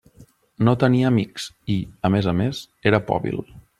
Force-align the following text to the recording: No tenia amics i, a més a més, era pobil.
No 0.69 0.73
tenia 0.83 1.11
amics 1.11 1.45
i, 1.73 1.75
a 2.09 2.11
més 2.17 2.31
a 2.33 2.37
més, 2.41 2.63
era 2.93 3.03
pobil. 3.13 3.39